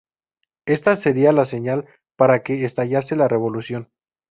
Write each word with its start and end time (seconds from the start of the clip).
Esta 0.65 0.95
sería 0.95 1.31
la 1.31 1.45
señal 1.45 1.85
para 2.17 2.41
que 2.41 2.65
estallase 2.65 3.15
la 3.15 3.27
revolución. 3.27 3.91